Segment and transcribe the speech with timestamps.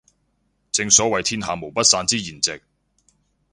[0.71, 2.63] 正所謂天下無不散之筵席